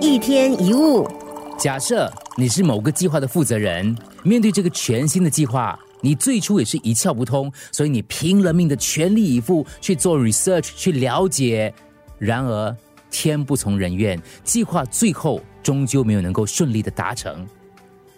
[0.00, 1.08] 一天一物，
[1.58, 11.72] 假设你是某个计划的负责人，面对这个全新的计划，你最初也是一窍不通，所以你拼了命的全力以赴去做 research 去了解。
[12.16, 12.76] 然而
[13.10, 17.44] 天不从人愿，计划最后终究没有能够顺利的达成。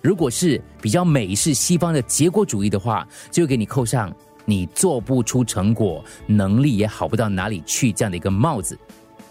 [0.03, 8.79] 如果是比较美式西方的结果主义的话，就给你扣上你做不出成果，能力也好不到哪里去这样的一个帽子。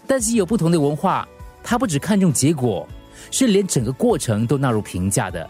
[0.06, 1.28] 但是有不同的文化，
[1.62, 2.86] 他不只看重结果，
[3.30, 5.48] 是连整个过程都纳入评价的，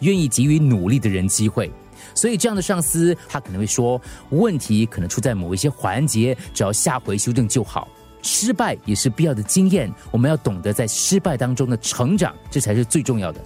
[0.00, 1.70] 愿意给予努力的人机会。
[2.14, 4.00] 所以这样的上司，他可能会说，
[4.30, 7.88] 问题可能出在某一些环节，只要下回修正就好。
[8.22, 13.40] 失败也是必要的经验，我们要懂得在失败当中的成长，这才是最重要的。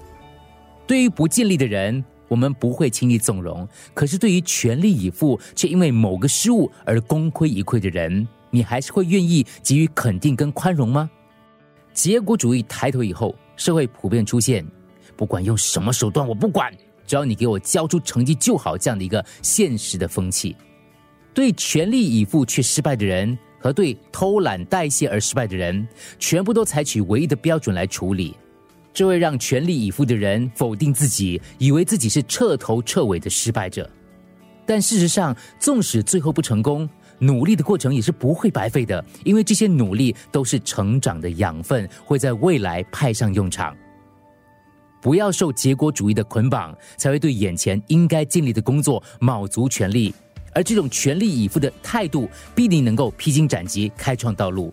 [0.87, 11.11] 对于不尽力的人，我们不会轻易纵容；可是对于全力以赴却因为某个失误而功亏一篑的人，你还是会愿意给予肯定跟宽容吗？
[11.93, 14.67] 结果主义抬头以后，社会普遍出现
[15.17, 16.73] “不管用什么手段，我不管，
[17.07, 20.57] 只要你给我交出成绩就好”这样的一个现实的风气。
[21.35, 25.87] 对全力以赴却失败的人，和对偷懒代谢而失败的人，
[26.19, 28.37] 全部都采取唯一的标准来处理。
[28.93, 33.89] 这会让全力以赴的人否定自己，以为自己是彻头彻尾的失败者。
[34.67, 36.89] 但事实上，纵使最后不成功，
[37.21, 43.77] 努力的过程也是不会白费的，因为这些努力都是成长的养分，会在未来派上用场。
[45.03, 50.15] 不要受结果主义的捆绑，才会对眼前应该尽力的工作卯足全力。
[50.53, 54.73] 而这种全力以赴的态度，必定能够披荆斩棘，开创道路。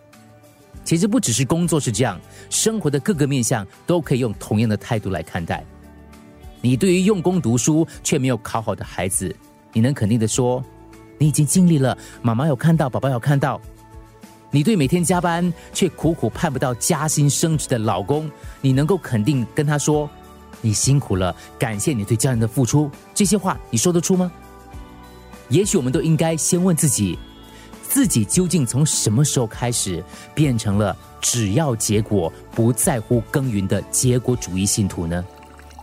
[0.84, 5.64] 其实不只是工作是这样，生活的各个面向都可以用同样的态度来看待。
[6.62, 9.34] 你对于用功读书却没有考好的孩子，
[9.72, 10.64] 你能肯定的说，
[11.18, 13.60] 你已经尽力了，妈妈有看到，宝宝有看到。
[14.50, 20.10] 你对每天加班却苦苦盼不到加薪升职的老公，你能够肯定跟他说，
[20.62, 22.90] 你辛苦了，感谢你对家人的付出。
[23.14, 24.32] 这些话你说得出吗？
[25.50, 27.18] 也许我们都应该先问自己。
[27.90, 30.04] 自己究竟从什么时候开始
[30.36, 35.24] 变成了只要结果不在乎耕耘的结果主义信徒呢？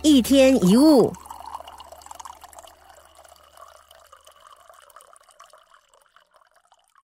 [0.03, 1.12] 一天一物。